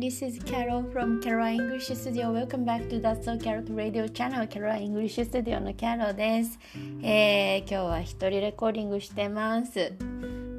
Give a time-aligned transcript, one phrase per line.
[0.00, 2.32] This is Carol from Carol English Studio.
[2.32, 4.46] Welcome back to That's So Carol Radio Channel.
[4.46, 6.58] Carol English Studio の Carol です、
[7.02, 9.78] えー、今日は一人レコーディングしてます。
[9.78, 9.92] え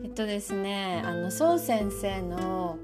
[0.08, 2.78] っとですね、あのそう先生の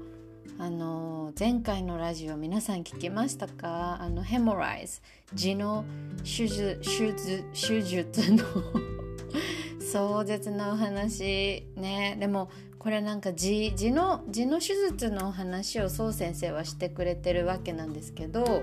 [0.58, 5.00] あの前回のラジオ皆さん聞きましたかあのヘモライズ
[5.36, 5.84] 痔の
[6.24, 8.42] 手術手術手術の
[9.92, 11.66] 壮絶なお話。
[11.76, 12.16] ね。
[12.20, 18.62] でもこれなんか痔の痔の手術の話を宋先生はしてくれてるわけなんですけど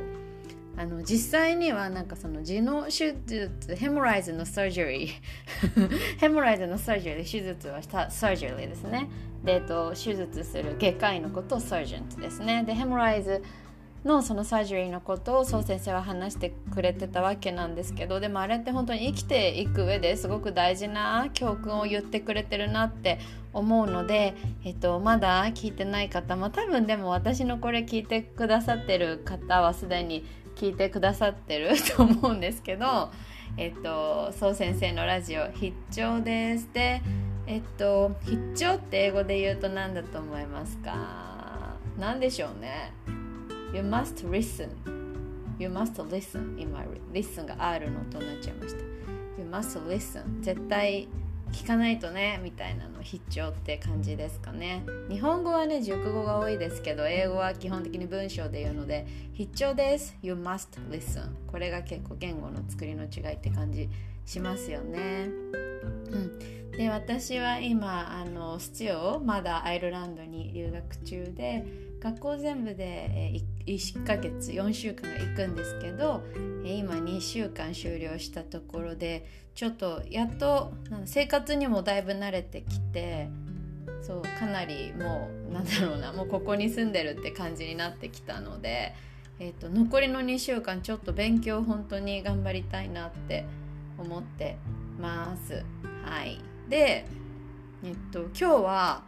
[0.77, 9.09] あの実際にはなんかその痔の手術ヘモライズのサージュリーヘモライズのサージュリー手術はしたサージュリーですね。
[9.43, 12.63] で、えっと、手術する外科医のことをサージェントですね。
[12.63, 13.43] でヘモライズ
[14.05, 23.19] のそのサージュリーのことを宋先生は話してくれてたわけなんですけどでもあれって本当に生きていく上ですごく大事な教訓を言ってくれてるなって
[23.51, 30.23] 思うので、えっと、まだ聞いてない方も多分でも私のこれ聞いてくださってる方はすでに
[30.55, 33.09] 聞いてくださってる と思うんですけど、
[33.57, 36.69] えっと、宋先生のラジオ必聴です。
[36.73, 37.01] で
[37.47, 41.75] えっと必聴って英語で言うと何だと思いますか？
[41.99, 42.91] 何でしょうね？
[43.75, 44.69] You must listen.
[45.59, 46.57] You must listen.
[46.57, 48.81] 今、listen が R の音になっちゃいました。
[49.37, 50.41] You must listen.
[50.41, 51.09] 絶対
[51.51, 54.85] 聞かないとね、みたいなの必聴って感じですかね。
[55.09, 60.15] 日本語はね、熟語が多いですけど、英語は基本的に文章で言うので、必聴です。
[60.21, 61.31] You must listen.
[61.47, 63.89] これが結構言語の作りの違いって感じ
[64.23, 65.27] しますよね。
[66.11, 71.65] うん、で私は今あのスチオまだアイルランドに留学中で
[72.01, 76.23] 学校全部で 1, ヶ月4週間が行くんですけど
[76.63, 80.73] 今2週間終了したところでちょっとやっと
[81.05, 83.29] 生活にもだいぶ慣れてきて
[84.01, 88.93] そうかなりもうなんだろうなもうここに住んでるって感じになってきたので、
[89.39, 93.45] えーと、残りの2週間ちょっと勉強本当に頑張りたいなって
[93.97, 94.57] 思って
[94.99, 95.63] ます。
[96.03, 96.39] はい、
[96.69, 97.05] で、
[97.83, 99.03] えっと、今日は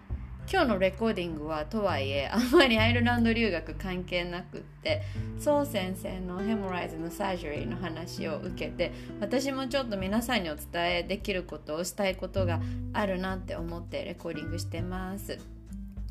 [0.49, 5.01] 今日のレコーディングはとはいえあんまりアイルランド留学関係なくって
[5.39, 10.65] 宋先生のヘモライズのサージュリーの話を受けて私もちょっと皆さんにお伝
[10.99, 12.61] えできることをしたいことが
[12.93, 15.37] あるなって思ってレコーディングしてます。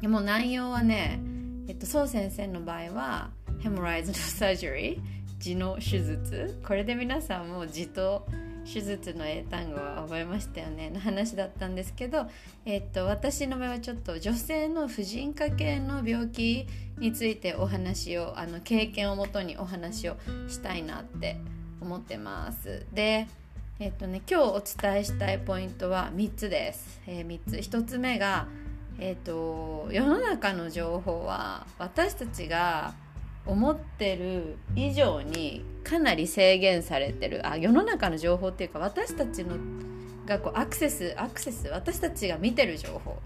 [0.03, 1.19] でも内容はね、
[1.67, 3.31] えっと、宋先生の場合は
[3.61, 5.01] ヘモライズのサージュリー
[5.41, 6.61] 痔の手術。
[6.67, 8.27] これで皆さんも痔と
[8.67, 12.27] 手術の英単語は覚えましたよねの話だったんですけど、
[12.65, 16.67] えっと、私の場合はちょっと女性の婦人科系の病気
[16.99, 20.17] についてお話をあの経験をもとにお話を
[20.49, 21.37] したいなって
[21.81, 22.85] 思ってます。
[22.93, 23.29] で
[23.79, 27.03] えっとね、今日お伝えしたいポイントは3つです。
[27.07, 28.49] えー、3つ1つ目が、
[28.99, 32.95] えっと、世の中の情報は私たちが
[33.47, 37.47] 思ってる以上にかなり制限されてる。
[37.47, 39.57] あ世の中の情報っていうか私たちの
[40.27, 43.17] がこうアクセスアクセス私たちが見てる情報。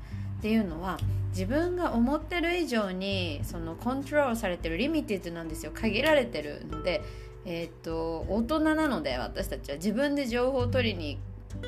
[0.40, 0.98] っていうのは
[1.30, 5.72] 自分が思ってる以上にそのコントロールされてるリミティッドなんですよ。
[5.74, 7.02] 限られてるので、
[7.44, 9.76] えーと、大人なので私たちは。
[9.76, 11.18] 自分で情報を取りに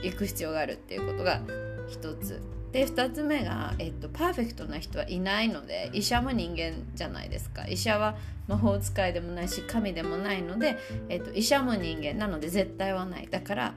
[0.02, 1.42] 行く必要があるっていうことが
[1.88, 2.40] 一つ。
[2.72, 7.66] で2つ目が、えっと、パーフェクトな人はいないので医者も人間じゃないですか。
[7.66, 8.16] 医者は
[8.48, 10.76] 魔法使いでもないし神でもないので、
[11.08, 13.28] えっと、医者も人間なので絶対はない。
[13.30, 13.74] だから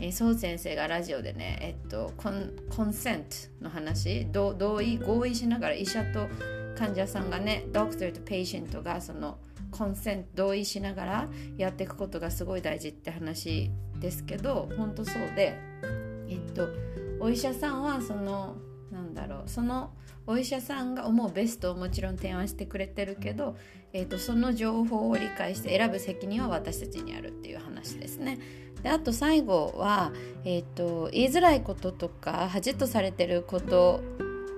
[0.00, 6.28] えー、そう先生がラジオでね、えっと、 con consent の話同意合意しながら医者と
[6.78, 9.38] 患者さんがね doctor と patient がその
[9.72, 15.58] consent 同意しながらやっていくことがすごい大事って話ですけど本当そうで
[16.28, 16.68] えっと
[17.20, 18.56] お医者さんはその
[18.90, 19.92] なんだろうその
[20.26, 23.56] お医者さんが思うベストをもちろん提案してくれてるけど、
[23.94, 28.38] えーと、その情報を理解して選ぶ責任は私たちにあるっていう話ですね。
[28.82, 30.12] であと最後は、
[30.44, 34.02] えーと、言いづらいこととか恥とされてること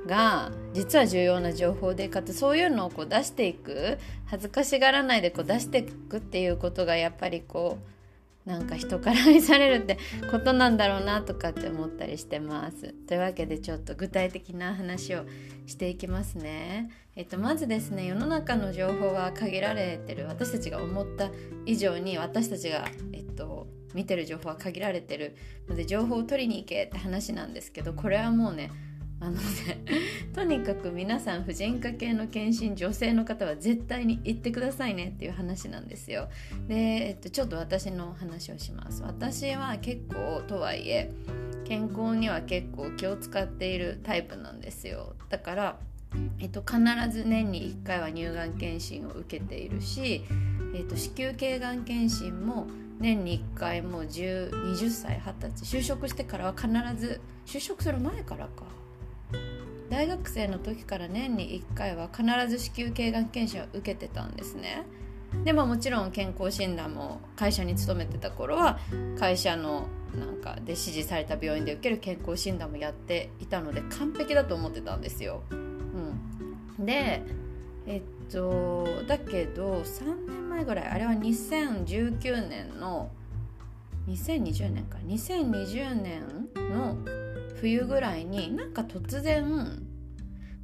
[0.07, 8.00] が実は重要な情報でかつそういうのをこう出していく恥ずかしがらないでこう出していくっていうことがやっぱりこう
[8.47, 9.99] なんか人から愛されるって
[10.31, 12.95] ことなんだろうなとかって思ったりしてます。
[13.07, 15.25] というわけでちょっと具体的な話を
[15.67, 16.91] していきますね。
[17.17, 21.31] えっと、まずですね世の中の情報は限られてる私たちが思った
[21.67, 25.37] 以上に私たちが、えっと、見てる情報は限られてる
[25.69, 28.71] ので情報を取りに行けって話なんですけどこれはもうね
[29.21, 29.41] あのね
[30.35, 36.29] とにかく皆さん婦人科系の検診女性の方は絶対に行ってくださいねっていう話なんですよ。
[36.69, 39.03] で、えっと、ちょっと私の話をします。
[39.03, 41.11] 私は結構とはいえ
[41.65, 45.15] 健康には結構気を使っているタイプなんですよ。
[45.29, 45.79] だから
[46.41, 46.79] えっと、必
[47.11, 50.25] ず年に1回は乳がん検診を受けているし、
[50.75, 52.67] えっと、子宮頸がん検診も
[52.99, 56.69] 年に1回もう20歳20歳就職してからは必
[57.01, 58.80] ず就職する前からか。
[59.91, 64.87] 大学生の時から年に1回は必ず子宮頸がん検診を受けてたんですね。
[65.45, 68.79] でももちろん健康診断も会社に勤めてた頃は
[69.19, 69.89] 会社の
[70.19, 75.43] なんかで指示された病院で受ける健康診断もやっていたので完璧だと思ってたんですよ。
[75.51, 77.23] うん、で
[77.87, 83.11] えっとだけど3年前ぐらいあれは2019年の
[84.09, 84.99] 2020年か。
[85.07, 86.23] 2020年
[86.71, 86.97] の
[87.61, 89.87] 冬ぐらいになんか突然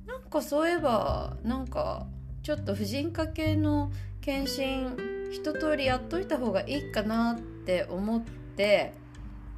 [0.07, 2.07] なんかそういえばなんか
[2.43, 3.91] ちょっと婦人科系の
[4.21, 4.97] 検診
[5.33, 8.23] 一通りやっといた方がいいかなって思っ
[8.57, 8.95] て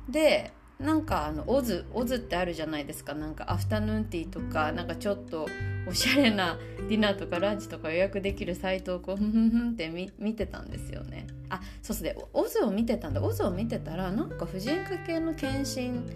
[0.08, 3.12] でなんかあのオズオズってあるじゃないですか。
[3.12, 5.48] なんかアフタヌーンティーとかなんかちょっと
[5.88, 6.56] おしゃれな
[6.88, 9.88] ディナーとかランチとか予約できるサイトをこうふんふんふんって
[10.18, 11.26] 見てたんですよね。
[11.48, 13.20] あそうそうでオズを見てたんだ。
[13.20, 16.06] オズを見てたらなんか婦人科系の検診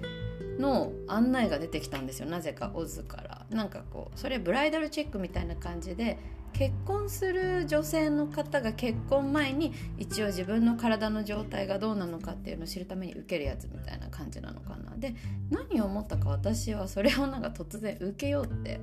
[0.62, 2.28] の案内が出てきたんですよ。
[2.28, 3.46] なぜかオズから。
[3.50, 6.18] なんかこうそれブライダルチェックみたいな感じで
[6.52, 14.96] 結婚する女性の方が結婚前に一応自分の体の状態がどうなのかっていうのを知るために受けるやつみたいな感じなのかな。
[14.96, 15.14] で
[15.50, 18.80] 何を思ったか私はそれをなんか突然受けようって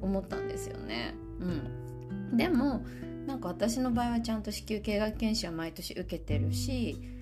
[0.00, 1.14] 思ったんですよね。
[1.40, 2.36] うん。
[2.36, 2.82] でも
[3.26, 7.19] なんか私の場合はちゃんと子宮頸がん検診は毎年受けてるし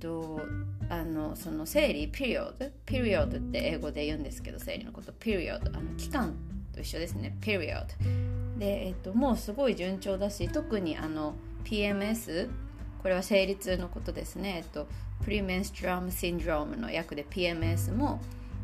[0.00, 0.40] と
[0.88, 5.12] あのその生理ピリオドピリオドって英語で言うんですけど生理のこと。
[5.12, 6.34] ピリオドあの期間
[6.72, 7.36] と一緒ですね。
[7.40, 7.84] ピリオド
[8.58, 12.48] で、えっと、もうすごい順調だし特にあの PMS
[13.02, 14.86] これは生理痛のことですね、えっと、
[15.24, 18.20] プリメンストラムシンドロームの役で PMS も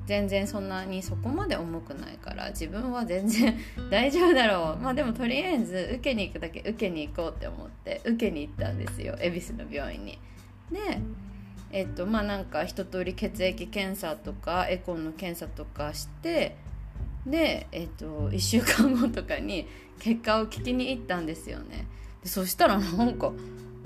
[0.06, 3.58] 全然そんなにそこまで重くないから自分は全然
[3.90, 4.82] 大丈夫だろう。
[4.82, 9.16] まあでもとりあえず受けに行くだけ受けに行こうって思って受けに行ったんですよ。
[9.20, 10.18] 恵比寿の病院に。
[10.70, 10.98] で
[11.72, 16.56] えっとまあなんか一通り血液検査とかエコンの検査とかして
[17.26, 19.66] で、えっと、1週間後とかに
[19.98, 21.86] 結果を聞きに行ったんですよね。
[22.22, 23.32] でそしたらなんか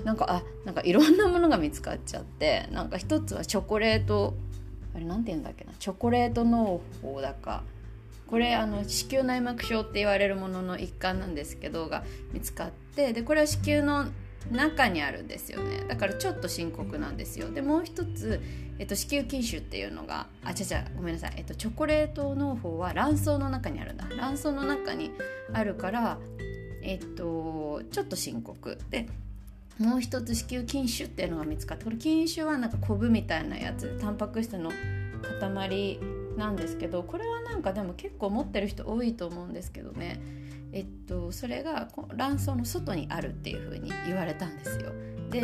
[0.03, 4.35] なんかあなんかいろんなものが見つかっちゃってなんか一つはチョコレート
[4.95, 5.73] あれなんて言うんだっけな？
[5.79, 7.63] チョコレート農法だか。
[8.27, 14.05] これあの子宮内膜症って言われるものの一環なんですけどが見つかってでこれは子宮の
[14.49, 15.83] 中にあるんですよね。
[15.87, 17.51] だからちょっと深刻なんですよ。
[17.51, 18.41] でもう一つ、
[18.79, 24.05] えっと、子宮筋腫っていうのがあちゃちゃごめんなさい、えっと、チョコレート農法は卵巣の中にあるんだ。
[24.17, 25.11] 卵巣の中に
[25.53, 26.17] あるから
[26.81, 28.77] えっとちょっと深刻。
[28.89, 29.07] で
[29.77, 34.71] もう一つ子宮筋腫っていうのが見つかってこれ筋腫はなんかコブみたいなやつでタンパク質の
[35.39, 35.99] 塊
[36.37, 40.19] なんですけどこれはなんかでも結構持ってる人多いと思うんですけどね。
[40.73, 44.91] えっと、それが卵巣の外にあるっていうふうに言われたんですよ。
[45.29, 45.41] で、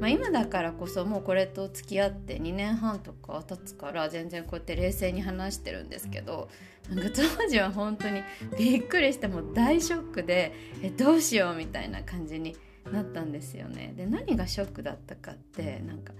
[0.00, 6.48] まあ、今だからこそもうこれと付き合って2年半とか経つから全然こうやって冷静に話してるんですけど
[6.88, 8.22] なんか当時は本当に
[8.58, 12.56] びっくりしても大ショックでえどうしようみたいな感じに
[12.92, 13.94] なったんですよね。
[13.96, 16.12] で何がショックだったかってなんか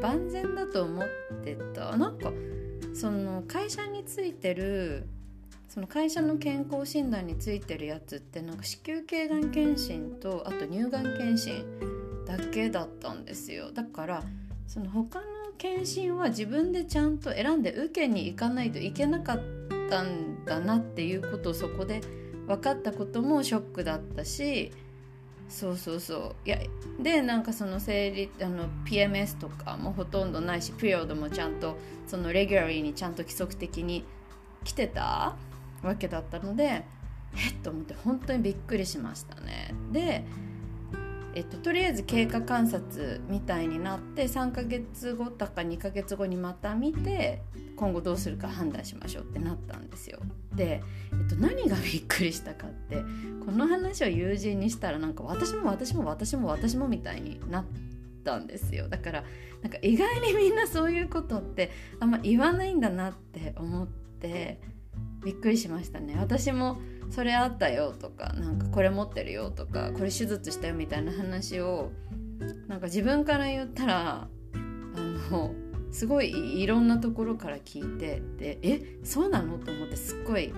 [0.00, 1.06] 万全だと思っ
[1.42, 2.32] てたなんか
[2.94, 5.08] その会社についてる
[5.72, 11.64] その会社の健康診断についてるやつってなんか子宮頸がん検診とあと乳がん検診
[12.26, 13.72] だけだったんですよ。
[13.72, 14.22] だから
[14.66, 15.24] その他の
[15.56, 19.40] 検診は自分でちゃんと選んで受けに行かないといけなかっ
[19.88, 22.02] たんだなっていうことをそこで
[22.46, 24.72] 分かったこともショックだったし
[25.48, 26.34] そうそうそう。
[26.44, 26.58] いや
[27.00, 34.04] でなんかその生理あの PMS とかもほとんどないしピリオドもちゃんとそのレギュラリーにちゃんと規則的に
[34.64, 35.34] 来てた？
[35.82, 36.84] わけだったので
[37.36, 39.74] えっと思って本当にびっくりしましたね。
[39.90, 40.24] で
[41.34, 47.42] えっと、とりあえず経過観察みたいになって3ヶ月後とか2ヶ月後にまた見て
[47.76, 50.18] 今後どうするか判断しましょうってなったんですよ。
[50.54, 53.02] で、えっと、何がびっくりしたかって
[53.44, 57.64] この話を友人にしたらなんか私も私も私も私もみたいになっ
[58.24, 59.24] たんですよだから
[59.62, 64.60] なんか意外にみんなそういうことってあんま言わないんだなって思って
[65.24, 66.16] びっくりしましたね。
[66.18, 66.78] 私も
[67.10, 71.92] それあったよとかなんかこれ持ってるよとかこれ手術したよみたいな話を
[72.68, 74.98] なんか自分から言ったらあ
[75.30, 75.54] の
[75.90, 80.52] すごいいろんなところから聞いてでえそうなのと思ってすっごい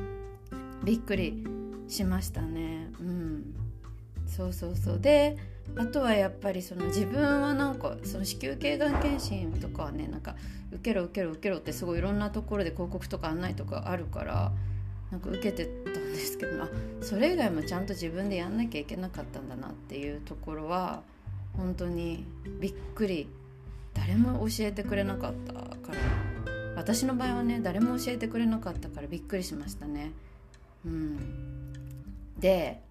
[0.85, 1.45] びっくり
[1.89, 2.91] しましたね。
[3.01, 3.55] うん。
[4.27, 5.01] そうそうそう。
[5.01, 5.37] で
[5.77, 10.37] あとはやっぱりその自分はなんかその子宮頸がん検診とかはねなんか
[10.73, 14.53] 受けろ受けろ受けろってすごいいろんなところで広告とか案内とかあるから
[15.11, 16.69] なんか受けてたんですけどあ
[17.01, 21.03] それ以外もちゃんと自分でやんなきゃいけなかったんだなっていうところは
[21.57, 22.25] 本当に
[22.61, 23.29] びっくり。
[23.95, 25.61] 誰も教えてくれなかったか
[25.93, 26.55] ら。
[26.77, 30.11] 私の場合はね誰も教えてくれなかったからびっくりしましたね。
[30.85, 31.73] うん、
[32.39, 32.83] で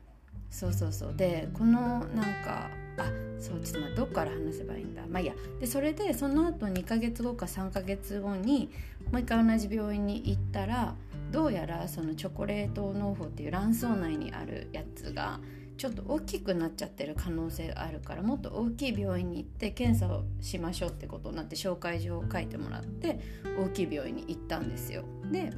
[0.53, 2.05] そうそうそうでこのなん
[2.45, 5.01] かあそうちょっと待ってどっから話せばいいんだ？
[5.09, 8.69] まあいいやでそれでその後2ヶ月後か3ヶ月後に
[9.11, 10.93] もう一回同じ病院に行ったら
[11.31, 15.39] どうやらそのチョコレート農法っていう卵巣内にあるやつが
[15.75, 23.19] ちょっと大きくなっちゃってる可能性があるからもっと大きい病院に行って検査をしましょうってことになって紹介状を書いてもらって
[23.59, 25.03] 大きい病院に行ったんですよ。
[25.31, 25.51] で、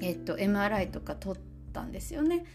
[0.00, 1.42] えっと、MRI とか取っ
[1.74, 2.46] たんですよね。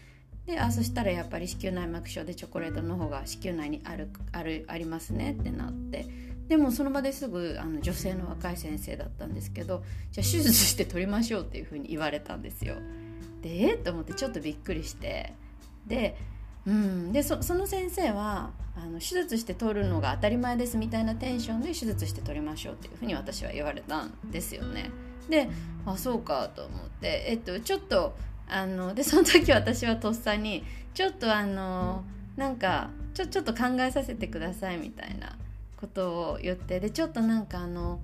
[0.46, 6.06] であそしたらやっぱり子宮内膜症でチョコレートの方が子宮内にあるあるありますねってなって
[6.48, 12.76] でもその場ですぐあの女性の若い先生だったんですけどじゃあ手術して取りましょうっていうふうに言われたんですよ。
[13.42, 15.34] でえっと思ってちょっとびっくりして
[15.86, 16.16] で
[16.66, 24.90] うん、でその先生はあの手術して取るのが当たり前ですみたいなテンションで手術して取りましょうっていうふうに私は言われたんですよね。
[25.28, 25.48] で
[25.86, 28.14] あそうかと思って、えっと、ちょっと
[28.50, 30.64] あのでその時私はとっさに
[30.94, 32.04] ちょっとあの
[32.36, 35.36] なんかちょちょっと考えさせてくださいみたいな
[35.76, 38.00] ことを言ってでちょっとなんかあの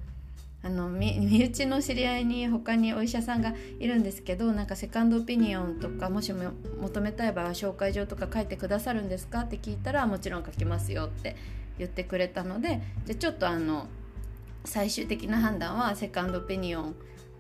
[0.63, 9.43] あの身内の知り合いに他にお医者さんがいるんですけどなんかセカンドオピニオンとかもしも求めたい場合は紹介状とか書いてくださるんですか？
[9.43, 11.37] って聞いたらもちろん書きますよって
[11.79, 13.87] 言ってくれたのでじゃちょっとあの
[14.65, 16.95] 最終的な判断はセカンドオピニオン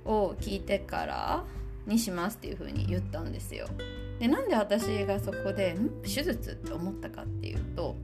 [0.04, 1.44] を聞いてから
[1.86, 3.68] にしますっていう風に言ったんですよ。
[4.18, 7.96] でなんで私がそこで手術って思ったかっていうと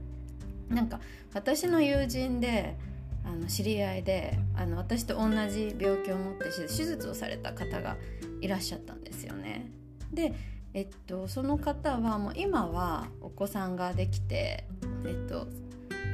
[0.69, 1.01] なんか
[1.33, 2.77] 私の友人で
[3.25, 7.97] あの知り合いであの私と同じ病気を持って手術をされた方が
[8.41, 9.71] いらっしゃったんですよね。
[10.13, 10.35] で、
[10.75, 14.65] えっと、その方はもう今はお子さんができて、
[15.07, 15.47] えっと、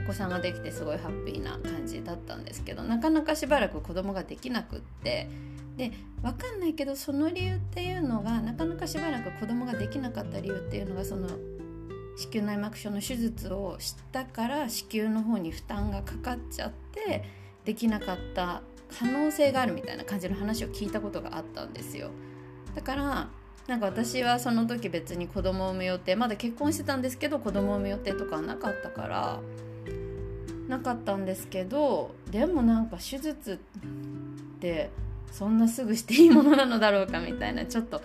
[0.05, 5.29] お子さんができてすごいハッピーな感じだったんですけどなかなかしばらく子供ができなくって
[5.79, 5.93] で
[6.23, 11.29] 分かんないけどその理由っていうのがなかなかしばらく子供ができなかった理由っていうのがその
[12.17, 17.25] 子宮内膜症の手術をしたから子宮の方に負担がかかっちゃって
[17.65, 18.63] できなかった
[18.99, 22.11] 可能性があるみたいな感じの話を聞いたことがあったんですよ。
[22.75, 23.29] だから
[23.69, 29.41] なんか私はその時別に子供を産む予定まだ結婚してたんですけど子供を産む予定とかはなかったから
[30.69, 33.61] なかったんですけどでもなんか手術
[34.57, 34.91] って
[35.33, 38.05] そんなすぐしていいものなのだろうかみたいなちょっと考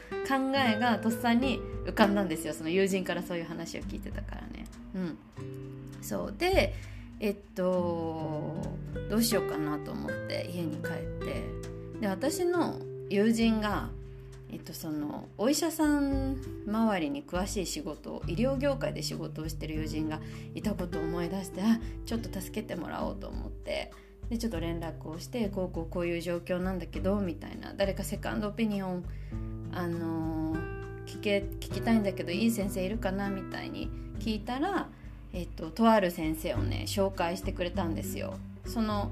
[0.56, 4.65] えがとっさに浮かんだんですよその友人からそういう話を聞いてたからね。
[4.96, 5.18] うん、
[6.01, 6.74] そうで
[7.20, 8.56] えっと
[9.10, 11.44] どうしようかなと思って家に帰って
[12.01, 13.89] で私の友人が、
[14.51, 16.38] えっと、そのお医者さん
[16.68, 20.20] 周りに詳しい仕事を医療業界で仕事をしてる友人が
[20.53, 23.92] いたことを思い出してあちょっと助けてもらおうと思って。
[24.30, 27.74] でちょっと連絡をしてこうこうこういう状況なんだけどみたいな。
[27.75, 29.03] 誰かセカンドオピニオン
[29.74, 33.30] あのー、聞け聞きたいんだけどいい先生いるかな？
[33.30, 33.89] みたいに
[34.20, 34.88] 聞いたら、
[35.34, 38.36] えっと、とある先生をね紹介してくれたんですよ。
[38.65, 39.12] その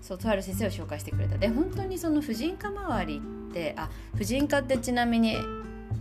[0.00, 1.38] そうとある先生を紹介してくれた。
[1.38, 3.18] で本当にその婦人科周り
[3.50, 5.36] ってあ婦人科ってちなみに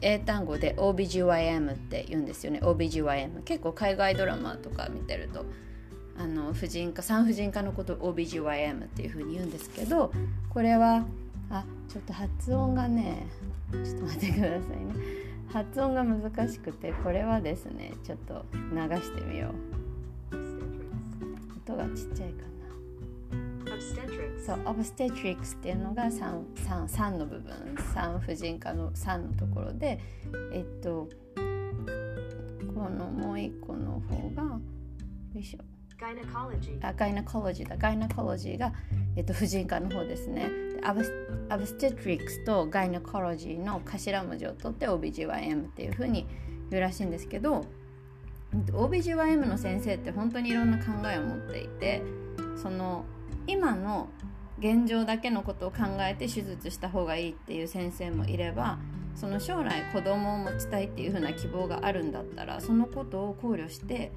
[0.01, 2.59] 英単語で OBGYM って言うんですよね。
[2.61, 5.45] OBGYM 結構海外ドラマとか見てると。
[6.21, 10.13] あの婦人科産婦人科のことを OBGYM っていうふうに言うんですけど
[10.51, 11.03] これは
[11.49, 13.25] あちょっと発音がね
[13.71, 14.61] ちょっと待ってくださいね。
[15.51, 19.49] 発音が難しくてこれはですねちょっと流してみよ
[20.31, 20.37] う。
[21.57, 23.75] 音がちっちゃいかな。
[24.45, 27.53] そうオブステトリックスっていうのが 3, 3, 3の部分。
[27.95, 29.99] 産婦人科の3のところで
[30.53, 31.09] えっと
[32.75, 34.61] このもう一個の方がよ
[35.35, 35.70] いしょ
[36.81, 37.77] あガイナコロジーだ。
[37.77, 38.73] ガイナコロジーが、
[39.15, 40.49] えっと、婦人科の方ですね。
[40.83, 41.03] アブ
[41.49, 46.25] アブステトリックスとガイナコロジーの頭文字を取って OBGYM っていうふうに
[46.69, 47.65] 言うらしいんですけど
[48.53, 52.01] OBGYM の先生って本当にいろんな考えを持っていて
[52.61, 53.05] その
[53.47, 54.09] 今の
[54.59, 58.79] 現状だけのことを考えて手術した方がいいっていう先生もいれば
[59.15, 64.11] その将来子供を持ちたいっていうふうな希望があるんだったらそのことを考慮して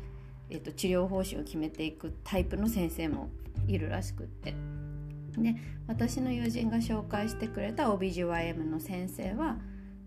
[0.50, 3.30] えーと、治療方針を決めていくタイプの先生も
[3.66, 4.54] いるらしくって
[5.36, 9.56] で私の友人が紹介してくれた OBGYM の先生は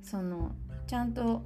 [0.01, 0.53] その
[0.87, 1.43] ちゃんと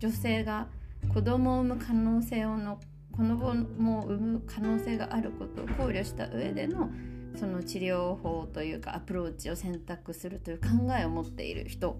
[0.00, 0.66] 女性が
[1.12, 2.80] 子供を産む可能性をの
[3.12, 6.90] 子供を産む可能性があることを考慮した上での
[7.36, 11.98] その治療法というかアプローチを選択するという考えを持っている人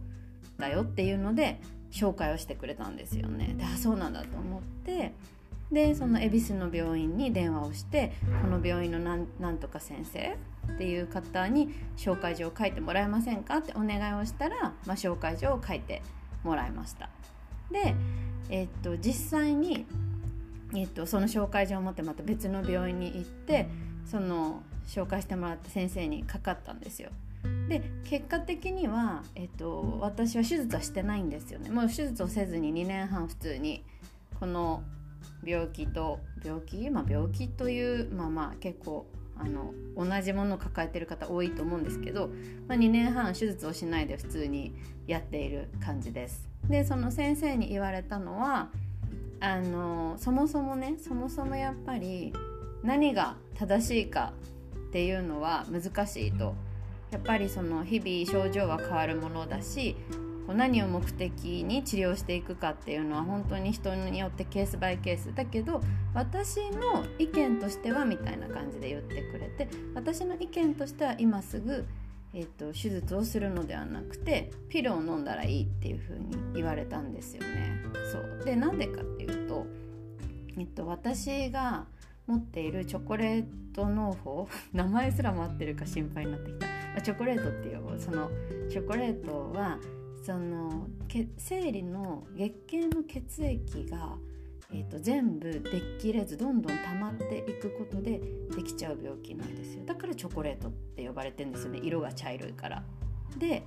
[0.59, 1.61] だよっていうので
[1.91, 3.55] 紹介をしてくれたんですよね。
[3.57, 5.15] であそうなんだと思って
[5.73, 8.13] でその恵比寿の病院に電話をして
[8.43, 10.37] この病院のなんとか先生
[10.75, 16.03] っていう方に紹介状を書いてもらえませんかってお願いをしたら、まあ、紹介状を書いて
[16.45, 17.09] もらいました。
[17.71, 17.95] で、
[18.51, 19.87] えっと実際に、
[20.75, 23.69] えっとその紹介状を持ってまた別の病院に行って
[24.05, 27.11] その紹介してもらった先生にかかったんですよ。
[27.69, 31.71] で結果的には、えっと、私は手術はしてないんですよね。
[31.71, 33.83] もう手術をせずに2年半普通に
[34.39, 34.83] この
[35.45, 39.07] 病気と病気、まあ、病気というまあまあ結構
[39.39, 42.29] あの同じものを抱えてる方多いと思うんですけど、
[42.69, 44.75] まあ、2年半手術をしないで普通に
[45.07, 46.49] やっている感じです。
[46.69, 48.69] でその先生に言われたのは
[49.41, 52.33] あのそもそもねそもそもやっぱり
[52.85, 54.33] 何が正しいか
[54.89, 56.55] っていうのは難しいと
[57.11, 59.97] やっぱりその日々症状は変わるものだし
[60.49, 65.81] 何を目的に治療していくかっていうのは本当に人によってケースバイケースだけど
[66.15, 71.87] 私の意見としてはみたいな感じで言ってくれて私の意見としては今すぐ、
[72.35, 77.81] えーと、手術をするのではなくてピルを飲んだらいいっていう風に言われたんですよね。
[78.11, 79.67] そうでなんでかっていうと、
[80.59, 81.87] えっと、私が
[82.27, 83.45] 持っているチョコレー
[83.75, 88.31] ト農法 名前すらも合ってるか心配になってきた、まあ、チョコレートっていうその
[88.71, 89.79] チョコレートは
[90.23, 90.87] その
[91.37, 94.17] 生理の月経の血液が、
[94.73, 98.21] えーと、全部できれずどんどん溜まっていくことで
[98.55, 99.85] できちゃう病気なんですよ。
[99.85, 101.81] だからチョコレートって呼ばれてるんですよね。
[101.83, 102.85] 色が茶色いから。
[103.37, 103.65] で、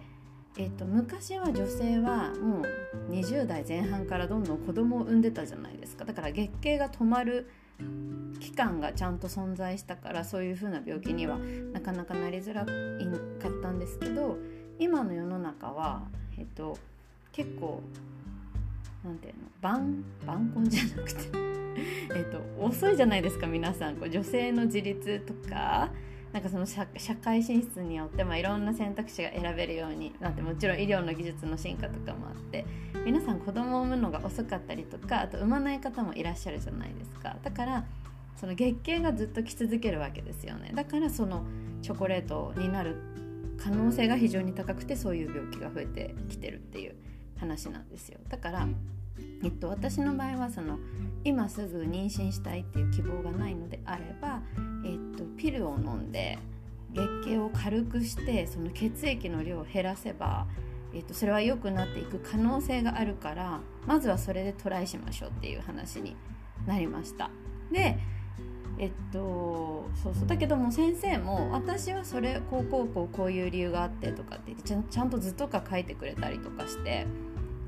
[0.57, 6.05] えーと、昔は女性はもう20代前半からどんどん子供を産んでたじゃないですか。
[6.05, 7.49] だから月経が止まる
[8.39, 11.37] 期間がちゃんと存在したからそういう風な病気には
[11.73, 12.71] なかなかなりづらか
[13.49, 14.37] ったんですけど
[14.79, 16.77] 今の世の中はえっと
[17.31, 17.81] 結構
[19.03, 21.37] なんていうの晩晩婚じゃなくて
[22.15, 23.97] えっと遅いじゃないですか皆さん。
[23.97, 25.89] こう女性の自立とか
[26.35, 26.85] なんかその社
[27.23, 32.65] 会進出によって、まあ、いろんな選択肢が選べるようになってもちろん医療の技術の進化とかもあって
[33.05, 37.37] 皆さん子供を産むのが遅かったりとかあと産まない方もいらっしゃるじゃないですか。
[37.41, 37.85] だから
[38.35, 40.73] その月経がずっと来続けるわけですよね。
[40.75, 41.45] だからその
[41.81, 42.97] チョコレートになる
[43.57, 46.95] 可能性が非常に高くてそういう病気が増えてきてるっていう
[47.37, 48.67] 話なんですよだから、
[49.43, 50.79] えっと、私の場合はその
[51.23, 54.41] 今すぐ妊娠したいっていう希望がないのであれば、
[54.85, 56.37] えっと、ピルを飲んで
[56.93, 60.47] 月経を軽くしてその血液の量を減らせば、
[60.93, 66.15] えっと、それは良くなっていく可能性があるからまずはそれでトライしましょうっていう話に
[66.65, 67.29] なりました。
[67.71, 67.97] で
[68.77, 77.07] えっとそうそうだけども先生も私はそれこうこうこうこういう理由があってとかってってちゃちゃんと図とか書いてくれたりとかして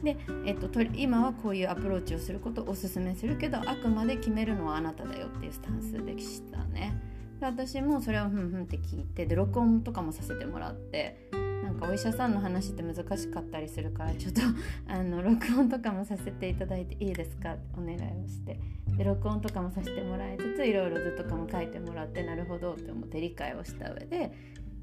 [0.03, 6.93] で、えっと、今はこういうアプローチをすることをおすすめするけどあくまで決めるのはあなただよっていうスタンスでしたね。
[7.39, 11.29] で私もそれをふんふんって聞いてで録音とかもさせてもらって
[11.77, 14.41] かお医者さんの話って難しかったりするからちょっと
[14.87, 17.53] あの録音とかもさせていただいていいですか？
[17.53, 18.59] ってお願いをして。
[18.97, 24.31] で録音とかもさせてもらいつついろいろ図とかも書いてもらってなるほどって思って理解をした上で、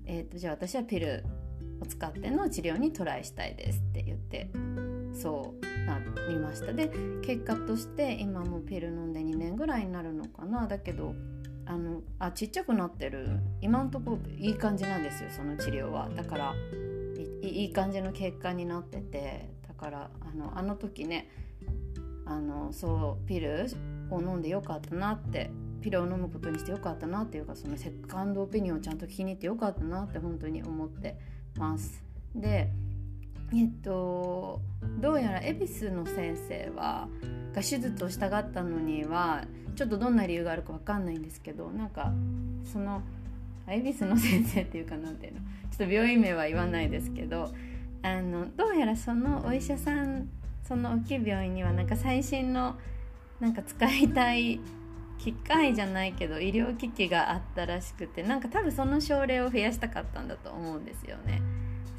[0.06, 1.24] えーと、じゃあ私はピル
[1.80, 4.50] を使っての治療にトライしたいですって言って
[5.12, 6.72] そうなりました。
[6.72, 6.90] で
[7.22, 10.68] 結果として今もピル飲んで2年ぐらいになるのかな？
[10.68, 11.14] だけど
[11.66, 13.40] あのあちっちゃくなってる。
[13.60, 16.08] 今のところいい感じなんですよその治療は。
[16.14, 16.54] だから
[17.42, 19.54] いい感じの結果になってて。
[19.66, 21.28] だからあのあの時ね
[22.26, 23.66] あのそうピル
[24.10, 25.50] を飲んでよかったなって
[25.82, 31.18] ピルを飲むことにしてよかったなっていうかそのセカンドオピニオンをちゃんと聞きに行ってよかったなって本当に思って
[31.56, 32.02] ます。
[32.34, 32.70] で
[33.56, 34.60] えっと
[35.00, 37.08] どうやら恵比寿の先生は
[37.54, 39.44] が手術をしたがったのには
[39.76, 42.12] ちょっとどんな理由があるか分かんないんですけどなんか
[42.64, 43.02] その
[43.68, 45.40] 恵比寿の先生っていうかなんていうの
[45.70, 47.52] ちょっと病院名は言わないですけど
[48.02, 50.28] あのどうやらそのお医者さん
[50.66, 52.76] その大きい病院にはなんか最新の
[53.40, 54.60] なんか使いたい
[55.18, 61.40] 機械じゃないけど医療機器があったらしくてなんか多分その症例を増やしたかったんだと思うんですよね。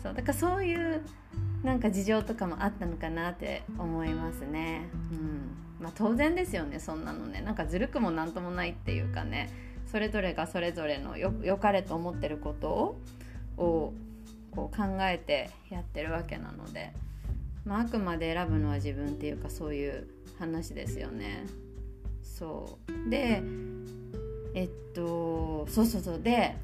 [0.03, 1.01] そうだからそういう
[1.65, 4.87] なんか事情とかもあったのかなって思いますね。
[5.11, 5.83] うん。
[5.83, 7.41] まあ、当然ですよねそんなのね。
[7.41, 9.49] なんかずるくもなんともないっていうかね。
[9.91, 12.99] それぞれがそれぞれのよかれと思ってることを
[13.57, 13.93] を
[14.51, 16.93] こう考えてやってるわけなので、
[17.65, 21.45] まあ、あくまで選ぶのは自分っていうかそういう話ですよね。
[22.21, 23.09] そう。
[23.09, 23.41] で
[24.53, 26.21] えっとそうそうそう。
[26.21, 26.55] で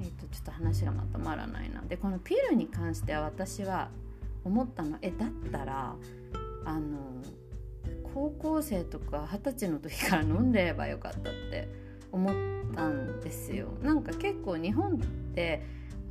[0.00, 1.82] えっとちょっと話がまとまらないな。
[1.82, 3.88] でこのピルに関しては私は
[4.44, 5.96] 思ったのえだったら
[6.64, 6.98] あの
[8.14, 11.68] 高校生とか二十歳の時から飲んでればよかったって
[12.10, 12.34] 思っ
[12.74, 13.68] たんですよ。
[13.82, 14.98] なんか結構日本っ
[15.34, 15.62] て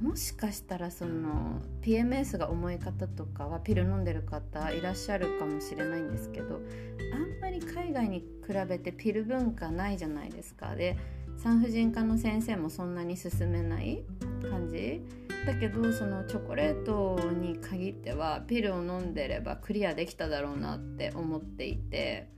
[0.02, 10.98] もしかしたらその PMS が重い方とかはピル飲んでる方いらっしゃるかもしれないんですけどあんまり海外に比べてピル文化ないじゃないですかで
[11.38, 14.04] 産婦人科の先生もそんなに勧めない
[14.50, 15.02] 感じ？
[15.46, 22.30] だけどそのチョコレートに限ってはピルを飲んでればクリアできただろうなって思っていて。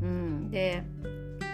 [0.00, 0.50] うん。
[0.50, 0.82] で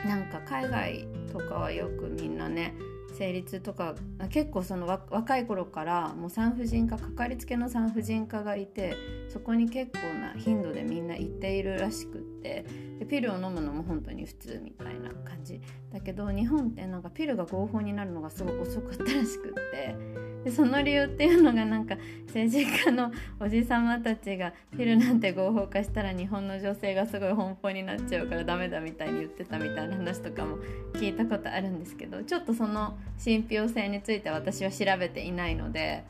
[0.07, 2.75] なんか海外とかはよくみんなね
[3.19, 3.97] 生理痛とか
[4.31, 8.95] 結構その若い頃からもう産婦人科かかりつけの産婦人科がいて
[9.29, 12.65] そこに結構な頻度でみんな行っているらしくって
[13.01, 15.61] でピルを飲むのも本当に普通みたいな感じ。
[15.93, 19.97] だけど日本ってなんかピルが合法になるのがすごい遅かったらしくって
[20.45, 21.97] でその理由っていうのがなんか
[22.27, 30.59] 政治家のおじさまたちがピルなんて合法化したら日本の女性がすごい奔放になっちゃうからダメだみたいに言ってたみたいな話とかも
[30.95, 36.05] 聞いたことあるんですけどちょっとその信憑性について私は調べていないので。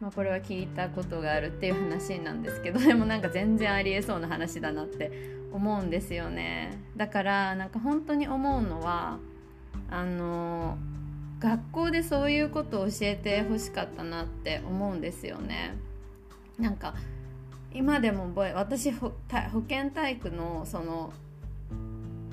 [0.00, 5.12] まあ、これは聞いたことがあるっていう話なんですけど でもなんか全然ありえそうな話だなって
[5.52, 9.20] 思うんですよねだからなんか本当に思うのは
[9.88, 11.01] あのー
[11.42, 15.74] 学校でそういうことを教えてほしかったなって思うんですよね。
[16.56, 16.94] なんか
[17.72, 19.12] 今でも覚え私保
[19.66, 21.12] 健体育のその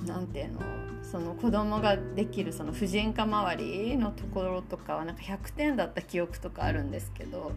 [0.05, 0.59] 何ていうの
[1.01, 7.51] その子供ができるその婦人科周りのところとかはなんか100点だった記憶とかあるんですけど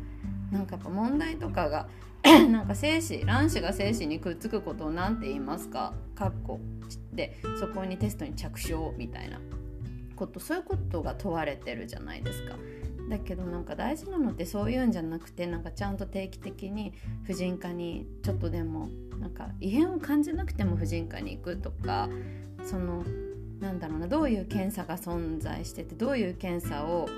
[0.51, 1.89] なんかやっぱ問題とかが
[2.49, 6.61] なんか精子卵子が精子にくっつくことを何て言いますかかっこ
[7.13, 9.39] でそこにテストに着床みたいな
[10.13, 12.57] ことそういうことが問われてるじゃないですか。
[13.09, 16.95] だけどなんか大事なのってそういうんじゃなくてなんかちゃんと定期的に
[17.25, 18.89] 婦人科にちょっとでも
[19.21, 22.09] なんか異変を感じなくても婦人科に行くとか
[22.65, 23.05] その
[23.61, 27.09] なんだろうなどういう検査が存在しててどういう検査を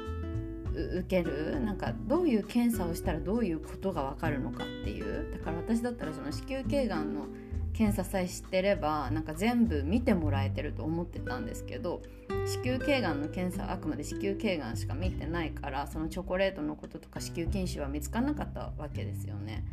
[0.74, 7.26] 受けるなんかどういう検査をしたらどういうことが分かるのかっていうだから私だったらその子宮頸がんの
[7.74, 12.00] 検査さえ知ってればなんか全部見てもらえてると思ってたんですけど
[12.46, 19.64] 子宮頸がんの検査はあくまで子宮頸がんしか見てないからそのチョコレートのこととか子宮筋腫は見つからなかったわけですよね。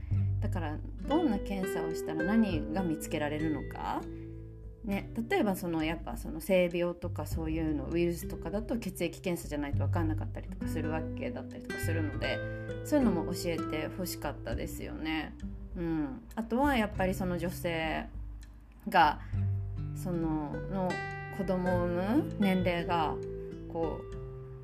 [0.41, 4.01] だからどんな検査をしたら何が見つけられるのか
[4.85, 12.39] ね、例えばそのやっぱその性病とかそういうのウイルスとかだと血液検査じゃないと分かんなかったりとかするわけだったりとかするので
[12.83, 15.35] そういうのも教えてほしかったですよね。
[15.77, 18.07] うん、あとはやっぱりその女性
[18.89, 19.19] が
[19.95, 20.91] そのの
[21.37, 23.13] 子供を産む年齢が
[23.71, 23.99] こ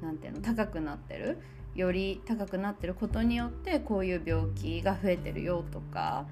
[0.02, 1.38] うなんていうの高くなってる
[1.76, 6.26] より高くなってることによってこういう病気が増えてるよとか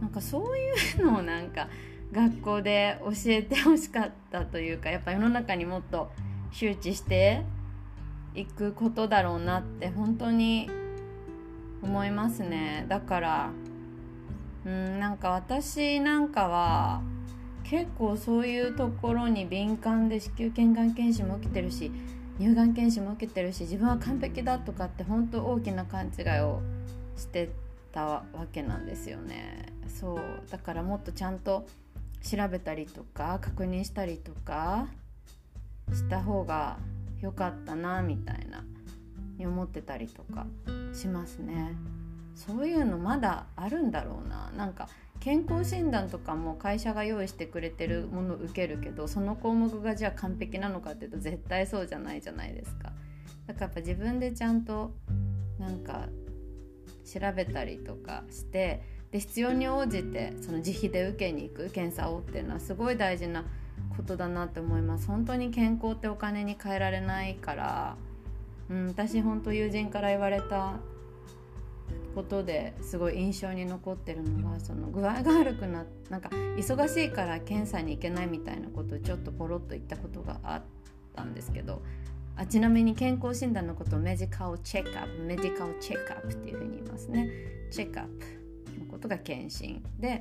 [0.00, 0.72] なんかそうい
[1.02, 1.68] うのをなんか
[2.12, 6.10] 学校で教えてほしかったというかやっぱ世の中にもっと
[6.52, 7.42] 周知して
[8.34, 10.70] いくことだろうなって本当に
[11.82, 12.86] 思いますね。
[12.88, 13.50] だから
[14.64, 17.02] うんなんか私なんかは
[17.62, 21.90] 結構そういうところに敏感で子宮頸がん検診も受けてるし
[22.38, 26.62] 乳がん検診も受けてるし自分は完璧だとかって本当大きな勘違いを
[27.16, 27.50] して
[27.92, 29.72] たわけなんですよね。
[29.88, 31.66] そうだからもっとちゃんと
[32.28, 34.88] 調べたりとか確認したりとか
[35.92, 36.78] した方が
[37.20, 38.64] 良かったなみたいな
[39.38, 40.46] に思ってたりとか
[40.92, 41.76] しますね。
[42.34, 44.88] そういうのまだあるんだろうななんか
[45.20, 52.92] 健康診断とかも会社が用意してくれてるものを受けるけどその項目がじゃあ完璧なのかっていうと絶対そうじゃないじゃないですか
[53.46, 54.92] だからやっぱ自分でちゃんと
[55.58, 56.08] なんか
[57.04, 58.82] 調べたりとかして
[59.16, 63.44] で必要に応じてその自費で受けに行く検査をっていうのはすごい大事な
[63.96, 65.06] ことだなって思います。
[65.06, 67.96] 本当に健康ってお金に換えられないから、
[68.68, 70.74] うん、私本当友人から言われた
[72.14, 80.62] ことですごい印象に残ってるのがその具合が悪くななんか忙しいから検査に行けないみたいなことをちょっとポロッと言ったことがあっ
[81.14, 81.82] たんですけど。
[82.38, 87.30] あちなみに健康診断のことをメディカルチェックアップメディカルチェックアップっていうふうに言いますね。
[87.70, 88.45] チェックアップ。
[88.78, 90.18] のことが検診で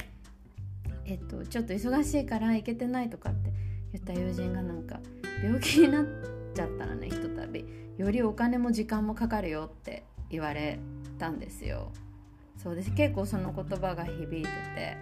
[1.06, 3.52] えっとちょっと忙しいから行けてないとかって
[3.94, 5.00] 言った友人がなんか
[5.44, 6.06] 病気になっ
[6.54, 7.66] ちゃったらねひとたび
[7.98, 10.80] よりお金も時間もかかるよって言われ
[11.18, 11.92] たんですよ。
[12.58, 12.92] そうです。
[12.92, 14.98] 結構その言葉が響いてて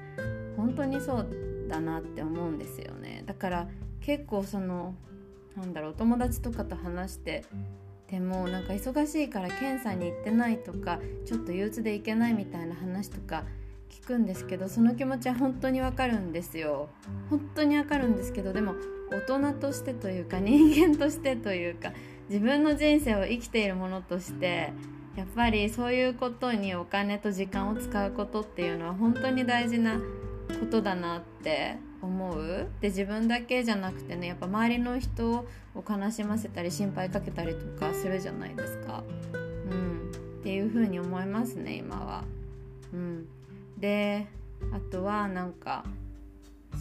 [0.57, 1.27] 本当にそう
[1.69, 3.23] だなって思うんですよね。
[3.25, 3.67] だから
[4.01, 4.95] 結構その
[5.55, 7.45] なんだろうお友達とかと話して
[8.13, 13.43] でもなんか忙しいから検査に行ってないとかちょっと憂鬱で行けないみたいな話とか
[13.89, 16.89] 聞くんですけどその気持ちは本当にわかるんですよ。
[17.31, 18.75] 本当にわかるんですけどでも
[19.09, 21.91] 大人としてというか人間としてというか
[22.29, 24.73] 自分の人生を生きているものとして
[25.15, 29.97] やっぱりそういうことにお金と時間を使うことっていうのは本当に大事な
[30.59, 32.67] ことだなって思う？
[32.81, 39.03] で自分だけじゃなくてねやっぱ周りの人を悲しませたり心配かけたりとかするじゃないですか。
[39.33, 39.37] う
[39.75, 42.23] ん、っていう風に思いますね今は。
[42.93, 43.27] うん、
[43.79, 44.27] で
[44.71, 45.83] あとはなんか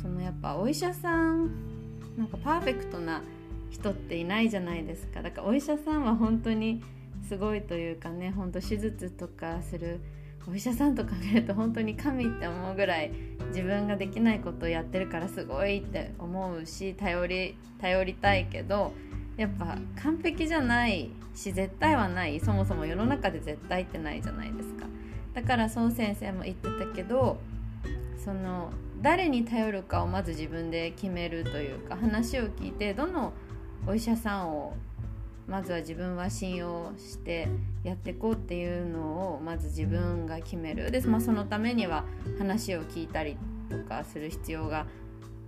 [0.01, 1.51] そのやっぱお医者さん
[2.17, 3.23] なんかパーフェクトな
[3.71, 6.83] 人っていないじゃないですかだからお医者さんは本当に
[7.27, 10.01] すごいというかねほんと手術とかする
[10.51, 13.13] お医者さんとか見ると本当に神って思うぐらい
[13.49, 18.93] 自分ができないことをやってるからすごいって思うし頼り頼りたいけど
[19.37, 22.39] やっぱ完璧じゃないし絶対はない。
[22.41, 24.87] そもそも世の中で絶対ってないじゃないですか。
[25.33, 27.39] だから孫先生も言ってたけど
[28.23, 33.33] その誰に頼るかをまず自分で決めるというか話を聞いてどの
[33.87, 34.75] お医者さんを
[35.53, 37.47] まずは自分は信用して
[37.85, 40.91] やっていこうっていうのをまず自分が決める。
[40.91, 42.07] で、まあ、そのためには
[42.39, 43.37] 話を聞いたり
[43.69, 44.87] とかする必要が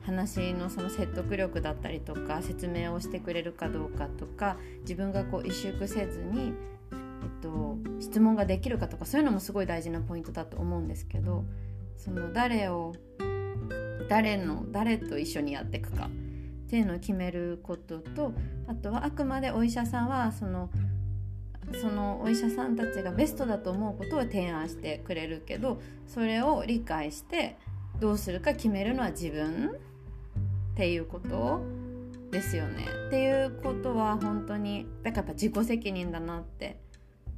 [0.03, 6.53] 話のその説得力だったりとか説明をしてくれるかどうかとか自分がこう萎縮せずに、
[6.93, 6.95] え
[7.39, 11.47] っと、質問ができるかとかそういうのもすごい大事なポイントだと思うんですけど
[11.97, 12.93] その誰を
[14.11, 16.11] 誰の誰と一緒にやっていくか。
[16.67, 18.33] っていうのを決めることと
[18.67, 20.71] あとはあくまでお医者さんはその
[21.81, 27.57] そのお医者さんたちがベストだと思うことを提案してくれるけどそれを理解して
[28.01, 29.77] どうするか決めるのは自分
[30.73, 31.63] っていうこと
[32.31, 32.87] ですよね。
[33.07, 36.81] っていうことは本当にだからやっぱ自己責任だなって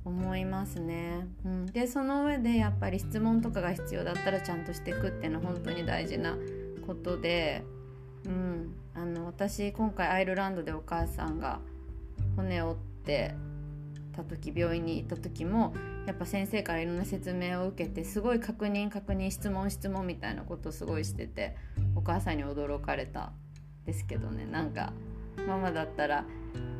[0.04, 1.26] 思いますね。
[1.44, 6.36] うん、でその上でやっぱり質問とかが必要だったらちゃんとしていくっていうのは本当に大事な
[6.86, 7.62] ことで、
[8.26, 11.60] うん、あの私今回アイルランドでお母さんが
[12.34, 13.34] 骨折って
[14.14, 15.74] た時病院に行った時も
[16.06, 21.56] やっぱ先生からいろんな説明を受けてすごい確認確認質問質問みたいなことをすごいしてて
[21.94, 23.32] お母さんに驚かれた
[23.84, 24.46] ですけどね。
[24.46, 24.92] なんか
[25.46, 26.24] ママだったら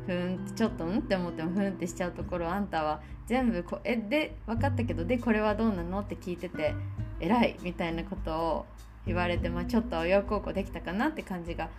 [0.05, 5.99] ふんちょっとんって思ってもふんってしちゃうところあんたは全部こえで分かったけどでこれはどうなの？
[5.99, 6.73] って聞いてて
[7.19, 8.65] 偉いみたいなことを
[9.07, 11.69] 言われて、まあ、ちょっと親孝行できたかなって感じが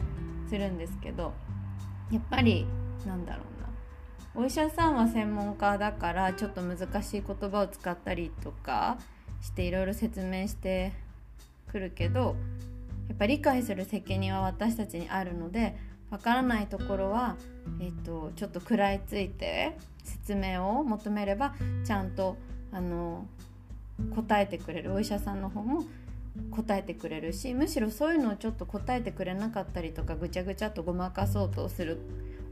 [0.48, 1.34] するんですけど
[2.10, 2.66] やっぱり
[3.06, 4.42] なんだろうな。
[4.42, 8.98] お医者さんは専門家だからちょっと難しい言葉を使ったりとか
[9.40, 10.92] していろいろ説明して
[11.70, 12.36] くるけど
[13.08, 15.76] やっぱ理解する責任は私たちにあるので
[16.10, 17.36] わからないところは、
[17.80, 22.36] えっと、ちょっと食らいついて説明を求めればちゃんと
[22.72, 23.26] あの
[24.14, 24.92] 答えてくれる。
[24.92, 25.84] お医者さんの方も
[26.50, 31.98] 答えてくれるしむしろそういうのをちょっと答えてくれなかったりとかぐちゃぐちゃとごまかそうとする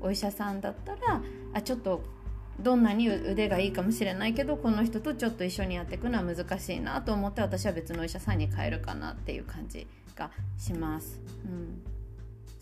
[0.00, 1.22] お医者さんだったら
[1.52, 2.02] あちょっと
[2.60, 11.20] どんなに腕がいいかもしれないけどこの人とちょっと一緒にやっていくのは難しいなと思って私は別のお医者さんに変えるかなっていう感じがします。
[11.44, 11.96] うん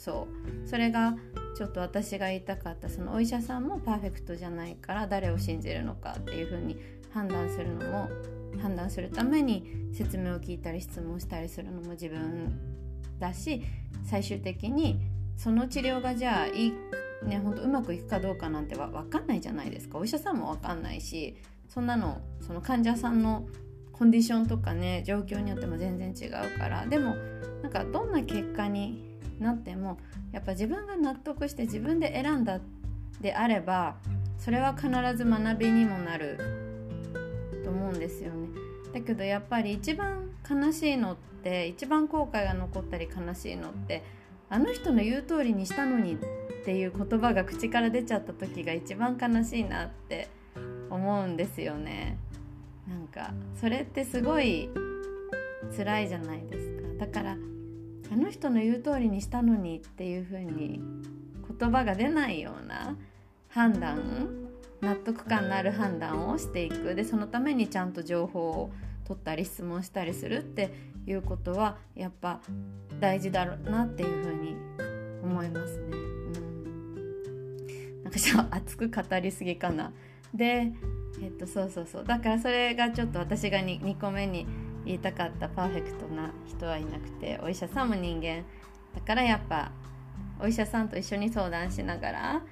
[0.05, 0.29] そ
[0.67, 1.15] うそれが
[1.57, 6.77] ちょっと私が言いたかったそのお医者さんもパーフェクトじゃないから誰を信じるのかっていう風に
[7.15, 8.11] 判断するのも
[8.61, 12.59] 判断するために説明を聞いたり質問したりするのも自分
[13.19, 13.63] だし
[14.05, 15.01] 最終的に
[15.37, 16.73] その治療がじゃあいい
[17.25, 21.37] ね本当うまくいくかどうかなんてわ分かんないじゃないですかお医者さんも分かんないし。
[21.69, 23.47] そんなのその患者さんの
[23.93, 26.87] コンディションとかね状況によっても全然違うから。
[26.87, 27.17] でも
[27.63, 29.99] なんかどんな結果になっても
[30.33, 32.61] やっぱ自分が納得して自分で選んだ
[33.21, 33.97] であれば
[34.39, 36.64] それは必ず学びにもなる。
[37.65, 38.49] と思うんですよね。
[38.93, 44.05] だけどやっぱり一番悲しいのって一番後悔が残ったり悲しいのって
[44.49, 46.17] あの人の言う通りにしたのにっ
[46.65, 50.29] ていう言葉が口から出ちゃった時が一番悲しいなって
[50.91, 52.19] 思うんですよね。
[52.89, 54.71] なんかそれってすごい
[55.77, 57.07] 辛いじゃないですか。
[57.07, 57.37] だから
[58.13, 60.81] あの人の言う通りにしたのにっていう風に
[61.59, 62.97] 言葉が出ないような
[63.49, 64.44] 判断
[64.85, 68.71] 納得感のある判断をしていくでそのためにちゃんと情報を
[69.05, 70.73] 取ったり質問したりするって
[71.07, 72.41] いうことはやっぱ
[73.01, 74.57] 大事だろうなっていう風に
[75.23, 75.85] 思いますね。
[75.91, 75.97] う
[78.01, 79.93] ん、なんかちょっと熱く語りすぎかな。
[80.35, 80.73] で
[81.23, 84.47] えっとそうそうそうだからそれがちょっと私が 2, 2個目に
[84.85, 88.45] 言いたかったパーフェクトな人はいなくてお医者さんも人間
[88.95, 89.71] だからやっぱ
[90.41, 92.43] お医者さんと一緒に相談しながら、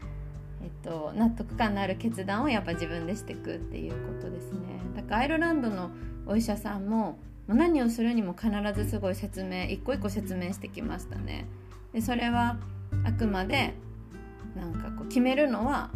[0.63, 4.59] えっと、納得感のある決断をやっぱ自分でしていくっていうことですね。
[4.95, 5.91] だからアイルランドの
[6.27, 11.47] お医者さんも何をするにも必ずすごい説明一個一個説明してきましたね。
[11.93, 12.57] でそれは
[13.05, 13.75] あくまで
[14.55, 15.91] なんかこう決めるのは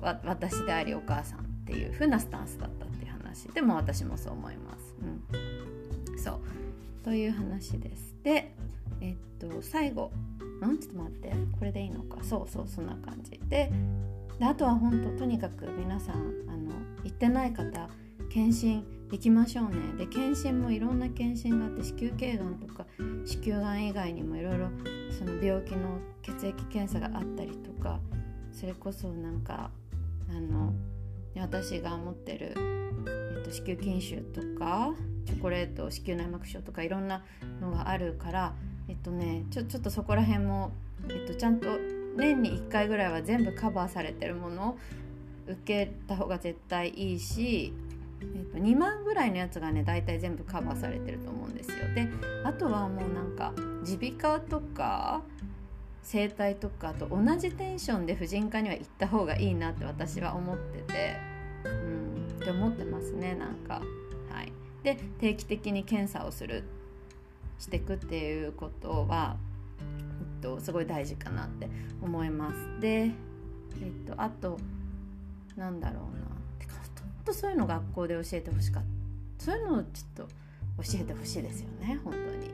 [0.00, 3.44] 私でありお母さんっていう風なスタンスだったっていう話。
[3.48, 4.96] でも私もそう思います。
[5.02, 6.40] うん、そう。
[7.04, 8.16] という話です。
[8.22, 8.54] で
[9.00, 10.10] えっと最後。
[10.66, 10.78] ん？
[10.78, 11.32] ちょっと待って。
[11.58, 12.22] これでいいのか。
[12.22, 13.40] そうそうそんな感じ。
[13.48, 13.70] で
[14.38, 16.16] であとは本当とにかく皆さん
[16.48, 16.72] あの
[17.04, 17.90] 行ってない方
[18.30, 19.76] 検診行きましょうね。
[19.98, 22.86] で検診もいろんな検診があって子宮頸がんとか
[23.26, 24.70] 子宮がん以外にもいろいろ
[25.10, 28.00] その病気の血液検査があったりとか
[28.52, 29.70] それこそなんか
[30.30, 30.72] あの
[31.36, 34.94] 私が持ってる、えっと、子宮筋腫とか
[35.26, 37.24] チョコレート子宮内膜症とかいろんな
[37.60, 38.54] のがあるから
[38.90, 40.72] えっとねちょちょっとそこら辺も、
[41.08, 41.68] えっと、ちゃんと
[42.16, 44.78] 年に1回ぐらいは全部カバーされてるものを
[45.46, 47.72] 受けた方が絶対いいし、
[48.20, 51.76] えっと、2万ぐらいのやつがね大体全部カバーされてると思うんですよ。
[51.94, 52.08] で
[52.44, 53.52] あとはもうなんか
[53.88, 55.22] 耳鼻科とか
[56.02, 61.16] 整体とかと同じテンションで婦人科には行った方がいいなって私は思ってて
[61.64, 63.82] うんって思ってますねなんか。
[64.32, 64.52] はい。
[64.82, 66.64] で定期的に検査をする。
[67.60, 69.36] していくっていうことは、
[69.78, 69.82] え
[70.40, 71.68] っと、すごい大事かなって
[72.02, 72.80] 思います。
[72.80, 73.12] でえっ
[74.06, 74.58] とあと
[75.56, 76.26] なんだろうな。
[76.58, 78.82] てかほんとそういうの学校で教えてほしかっ
[79.38, 79.44] た。
[79.44, 80.28] そういうのをちょっと
[80.82, 82.50] 教えてほしいですよね本当に。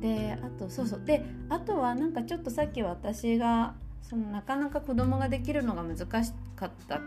[0.00, 1.02] であとそうそう。
[1.04, 7.00] であとはなんかちょっとさっき私がそのなかなか子供ができるのが難しかった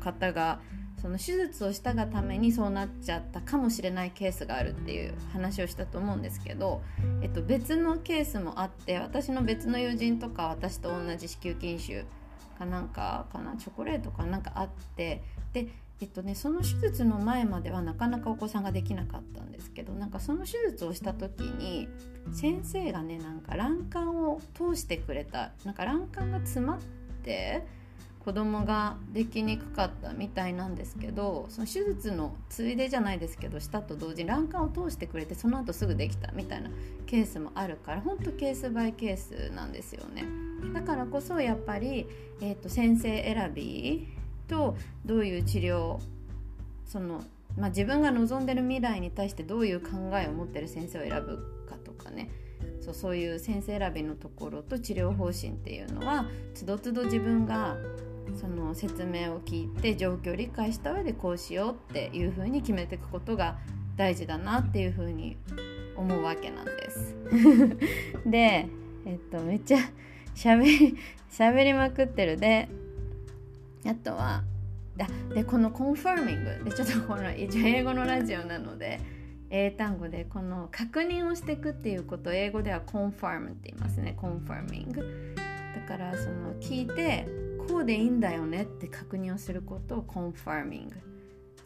[0.00, 0.60] 方が
[1.00, 6.82] その手術をしたがためにそうなっちゃったかもしれないケースがあるっていう話をしたと思うんですけど、
[7.22, 12.04] えっと、別のケースもあって私の別の友人とか私と同じ子宮筋腫
[12.58, 15.68] かなんかかなチョコレートかなんかあってで
[16.00, 21.88] えっとね、その手術の前まではなかなかお子さんができなかったんですけどなんかその手術をした時に
[22.32, 26.78] 先生がねなんか卵管を通してくれたなんか卵管が詰まっ
[27.24, 27.66] て
[28.28, 36.68] 子供ができにくかったみたいなんですけどその手術のついでじゃないですけどしたと同時に卵管を通してくれてその後すぐできたみたいな
[37.06, 40.26] ケースもあるから本当ケースバイケースなんですよね。
[40.74, 42.06] だからこそやっぱり、
[42.42, 44.06] えーと先生選び
[44.46, 45.98] とどういう治療
[46.84, 47.24] その、
[47.56, 49.88] まあ、自分が望んでる未来に対してどういう考
[50.18, 52.28] えを持ってる先生を選ぶかとかね。
[52.82, 57.76] そうそういう先生選びのところと治療方針っていうのはつどつど自分が
[58.36, 63.56] その説明を聞いて状況を理解した上でこうしようっていうふうに決めていくことが
[63.96, 65.36] 大事だなっていうふうに
[65.96, 67.16] 思うわけなんです。
[68.24, 68.68] で、
[69.04, 69.78] えっと、めっちゃ
[70.34, 70.96] しゃべり
[71.28, 72.36] しゃべりまくってる。
[72.36, 72.68] で
[73.86, 74.42] あとは
[75.34, 79.00] でこの confirming でちょっとこの英語のラジオなので
[79.50, 84.14] 英単語でこの確認をしていくっていうことを英語では confirm って言いますね。
[84.16, 85.34] confirming
[85.74, 87.26] だからその聞いて
[87.68, 90.96] こうでいいんだよねって確認をすることを confirming。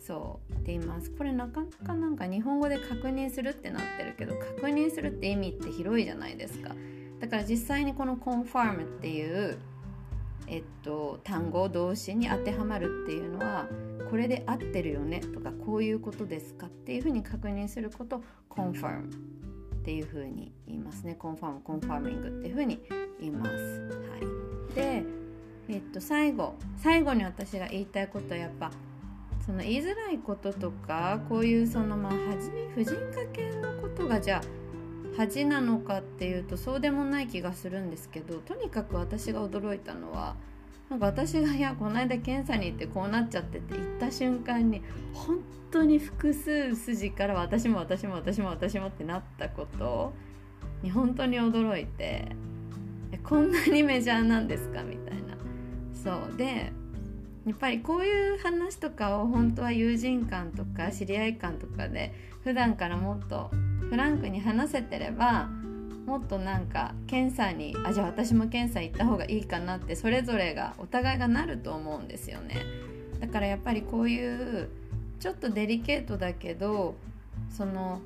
[0.00, 0.52] そう。
[0.52, 6.74] って言いますこれなかなかなんか日本語で確認するってなってるけど確認するって意味って広いじゃないですか。
[7.20, 9.58] だから実際にこの confirm っていう
[10.48, 13.66] えっと、単語動詞に当てはまるっていうのは
[14.10, 21.14] これで合ってるよねとかこういうことですかっていうふうに確認することを confirm っていうふうに言いますね。
[21.14, 22.82] confirm confirming っていうふうに
[23.18, 23.52] 言います。
[23.52, 24.18] は
[24.70, 25.04] い、で、
[25.68, 28.70] えっと、最後最後に私が言いたいことはやっぱ
[29.46, 34.40] その言いづらいこととかこういうそのまあ初め婦人科系のことがじゃあ
[35.16, 40.36] 恥なのかっていうとそうでもない気がするんですけどとにかく私が驚いたのは
[40.90, 45.38] なんか私が「いやこの間検査に行ってこうなっちゃって」って言った瞬間に本
[45.70, 50.12] 当に複数筋から私も私も私も私もってなったこと
[50.82, 52.28] に本当に驚いて
[53.24, 54.82] こんなにメジャーなんですか？
[54.82, 55.21] みたいな。
[56.02, 56.36] そう。
[56.36, 56.72] で
[57.46, 63.50] やっぱりこういう話とかを本当は友人間とか知り合い間とかで普段からもっと
[63.90, 65.48] フランクに話せてれば
[66.06, 72.56] もっとなんか検査にあじゃあ私も検査行った方がいいかなってそれぞれがお互いがなると思うんですよね。
[73.20, 74.68] だからやっぱりこういう
[75.20, 76.94] ちょっとデリケートだけど
[77.50, 78.00] その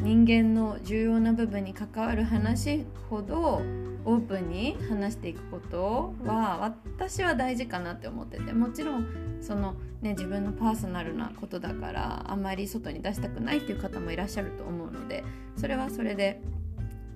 [0.00, 3.62] 人間の重要な部分に関わる話ほど
[4.04, 9.06] オープンに話していくことは私は大事かなって思っててもちろん
[9.40, 15.24] その、ね、自分のパーソナルなことだからあまり外に出したくないっていう方もいらっしゃると思うので
[15.56, 16.40] それはそれで、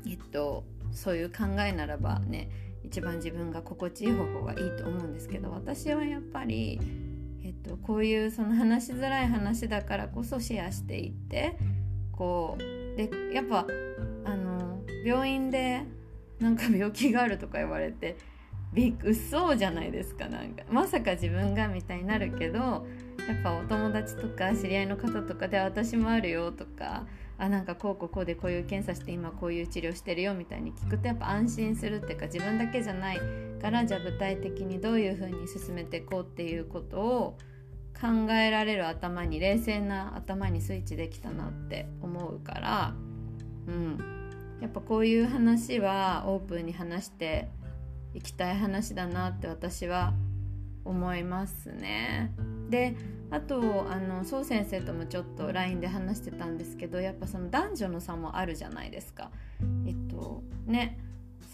[0.07, 2.51] えっと、そういう考えならばね
[2.83, 6.81] 一番自分が心地いい方法がいいと思うんですけど私はやっぱり、
[7.45, 11.57] えっと、こういうその話しづらい話だからこそシェアしていって
[12.21, 13.66] こうでやっぱ
[14.27, 15.85] あの病院で
[16.39, 18.18] なんか病気があるとか言われて
[18.75, 20.62] びっ嘘じゃないですかなんか。
[20.71, 22.59] まさか自分がみたいになるけど
[23.27, 27.07] やっぱお友達とか知り合いの方とかで私もあるよとか
[27.39, 33.21] あなんかこうこうこうでこういう検査して今こういう治療してるよみたいに聞くとやっぱ安心するっていうか自分だけじゃない
[33.62, 37.39] からじゃあ具体的にどういうふうに進めていこうっていうことを
[38.01, 42.95] 考えられる頭に冷静な頭にスイッチできたなって思うから
[43.67, 43.99] うん
[44.61, 47.49] やっぱこういう話はオープンに話して
[48.15, 50.13] いきたい話だなって私は
[50.85, 52.33] 思いますね。
[52.69, 52.97] で
[53.31, 59.31] あとあの宋先生ともちょっと LINE で話してたんですけどやっぱその男女の差もあるじゃないですか。
[59.87, 60.99] えっとね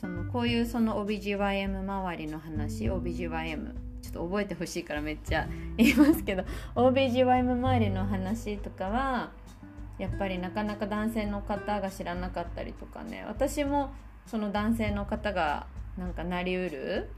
[0.00, 6.44] そのこういうその OBGYM 周りの話 OBGYM ちょっと覚えてほしいからめっちゃ言いますけど
[6.76, 9.30] OBGYM 周りの話とかは
[9.98, 13.24] やっぱりなかなか男性の方が知らなかったりとかね。
[13.26, 13.90] 私も
[14.26, 17.08] その男性の方がなんかなりうる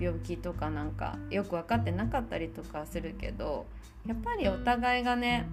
[0.00, 3.66] 病気とかなんかよく分かってなかったりとかするけど
[4.06, 5.46] やっぱりお互いがね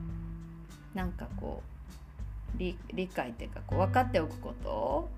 [0.94, 1.62] なんかこ
[2.56, 2.76] う理
[3.08, 5.10] 解っていうかこう分かっておくこと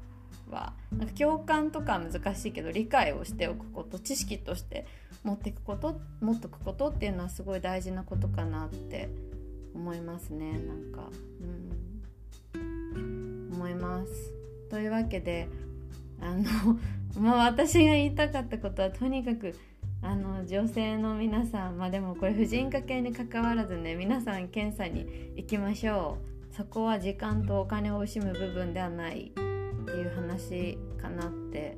[0.49, 4.85] はなんか共感とか難しいけど理解をしておくこと知識として
[5.23, 9.09] 持っていくこと持っとくことっていうのはすごい大事なことかなって
[9.73, 10.53] 思いますね。
[10.53, 11.09] なんか
[12.53, 13.51] うん。
[13.61, 14.33] 思います。
[14.69, 15.47] というわけで
[16.19, 16.79] あの
[17.19, 19.53] まあ私が言いたかったことはとにかく
[20.01, 26.17] あの女性の皆さんまあでもこれ婦人科系にかかわらずね皆さん検査に行きましょ
[26.51, 26.55] う。
[26.55, 29.31] そこは時間とお金を惜しむ部分ではない。
[29.91, 31.77] っていう話かなって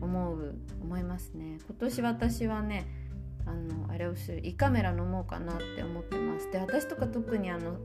[0.00, 1.58] 思う思いますね。
[1.66, 2.86] 今年私はね
[3.46, 6.50] あのあれをする胃カメラ飲もうかなって思ってます。
[6.50, 7.76] で私とか特にあの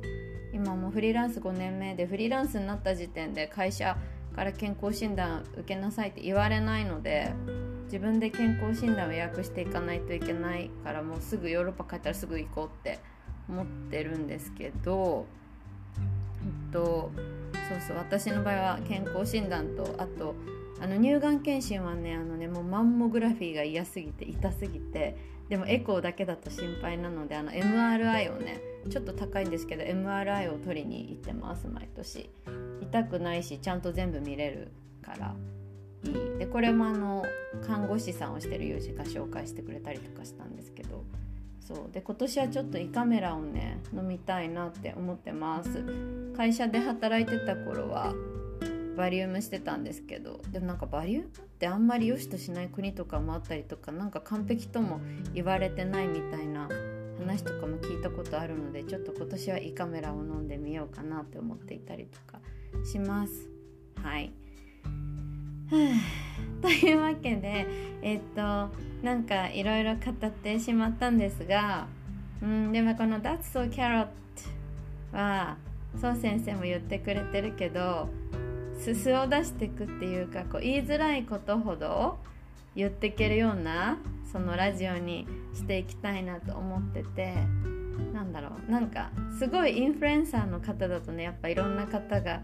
[0.53, 3.97] 今もフリーランス5年目でフリーランスになった時点で会社
[4.34, 7.34] から健康診断受けなさいって言われないので
[7.86, 12.99] 自分で健康診断を予約していかないといけないからもうすぐヨーロッパ帰ったらすぐ行こうって
[13.49, 15.26] 思ってるんですけど、
[15.97, 17.11] えっと、
[17.70, 20.36] そうそう私の場合は健康診断とあと
[20.80, 25.18] あの乳がん検診はねあのねもうマンモグラフィーが嫌すぎて痛すぎて
[25.49, 32.30] でもエコーだけだと心配なのであの MRI をねちょっと高いんですけど MRI を取りに行ってます毎年。
[32.82, 35.36] 痛くないしちゃんと全部見れるから。
[36.03, 36.39] いい。
[36.39, 37.26] でこれもあの
[37.66, 41.03] 看護師さんをしてる友人が紹介してくれたりとかしたんですけど。
[41.60, 41.91] そう。
[41.91, 45.70] で今年はちょっと胃カメラをね飲みたいなって思ってます
[46.36, 48.13] 会社で働いてた頃は
[48.95, 51.29] バリウムしてたんですけどでもなんかバリウムっ
[51.59, 54.99] てあんまり良しとしない国とかもあったりとかなんか完璧とも
[55.33, 56.69] 言われてないみたいな
[57.19, 62.39] 話とかも聞いたことあるのでちょっと今年は胃カメラを飲んでみようかなって思っていたりとか
[62.86, 63.49] します。
[64.01, 64.31] はい
[66.61, 67.65] というわけで
[68.01, 68.69] えっと
[69.01, 71.88] なんかいろいろ語ってしまったんですが、
[72.41, 74.07] うん、でもこの「That's so carrot」
[75.11, 75.57] は
[76.00, 78.10] そう先生も言ってくれてるけど
[78.80, 82.18] すすを出していくっていうかこう言いづらいことほど
[82.76, 83.98] 言っていけるような
[84.32, 87.36] そのラジオにしていきたいなと思ってて
[88.14, 92.41] なんだろうなんかすごいインフルエンサーの方だとねやっぱいろんな方が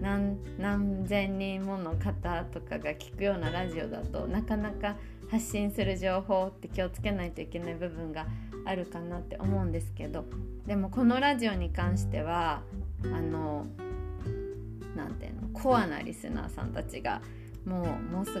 [0.00, 4.96] 何何千人もの方とかが聞くようなラジオだとなかなか
[5.30, 8.26] 発信する情報って気をつけないといけない部分が
[8.64, 10.24] あるかなって思うんですけど
[10.66, 12.62] でもこのラジオに関しては
[13.04, 13.66] あの
[14.96, 17.22] 何ていうのコアなリスナーさんたちが
[17.64, 18.40] もうもうす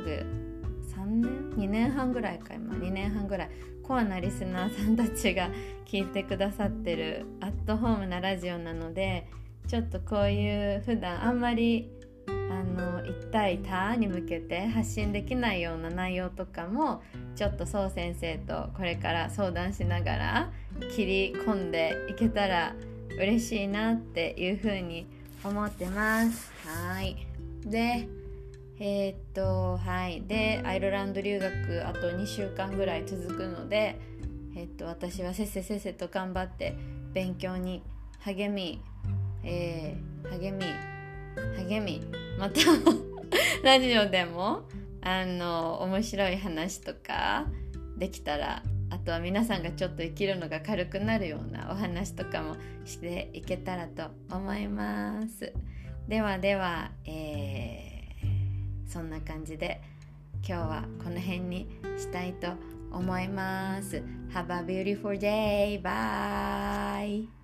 [0.94, 2.74] 3年？2年半ぐらいか今。
[2.74, 3.50] 2年半ぐらい
[3.82, 5.50] コアなリスナーさんたちが
[5.86, 9.26] 聞いてくださってるアットホームなラジオなので
[9.66, 11.90] ちょっとこういう普段あんまり
[12.28, 17.02] あの1対他に向けて発信できないような内容とかも
[17.34, 20.52] ちょっとそう先生とこれから相談しながら
[20.94, 22.74] 切り込んでいけたら
[23.18, 25.06] 嬉しいなっていうふうに
[25.44, 26.52] 思ってます。
[26.66, 27.26] はい
[27.64, 28.08] で
[28.78, 34.00] えー、っとはいでアイルランド留学あと2週間ぐらい続くので、
[34.56, 36.76] えー、っと私はせっせせっせと頑張って
[37.12, 37.82] 勉強に
[38.20, 38.80] 励み、
[39.44, 40.64] えー、励み
[41.68, 42.00] 励み
[42.38, 42.60] また
[43.62, 44.62] ラジオでも
[45.00, 47.46] あの面白い話とか
[47.96, 55.52] できたらあとは皆さんがちょっと生きるのが軽くなるようなお話とかもしていけたらと思います。
[56.08, 59.80] ではでは、えー、そんな感じで
[60.46, 62.48] 今日はこの辺にしたいと
[62.90, 64.02] 思います
[64.34, 65.80] Have a beautiful day!
[65.80, 67.41] Bye!